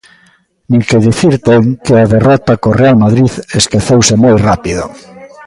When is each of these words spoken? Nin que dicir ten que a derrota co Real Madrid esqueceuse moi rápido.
Nin 0.69 0.81
que 0.87 0.97
dicir 1.07 1.33
ten 1.47 1.63
que 1.85 1.93
a 2.03 2.09
derrota 2.15 2.53
co 2.61 2.77
Real 2.81 2.97
Madrid 3.03 3.33
esqueceuse 3.59 4.13
moi 4.23 4.35
rápido. 4.47 4.85